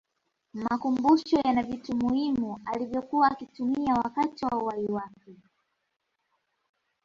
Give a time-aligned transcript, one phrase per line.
[0.53, 5.35] makumbusho yana vitu muhimu alivyokuwa akitumia wakati wa uhai wake